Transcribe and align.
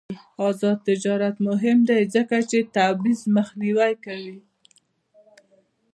آزاد 0.49 0.77
تجارت 0.89 1.35
مهم 1.47 1.77
دی 1.89 2.01
ځکه 2.15 2.37
چې 2.49 2.57
تبعیض 2.75 3.21
مخنیوی 3.37 3.93
کوي. 4.05 4.37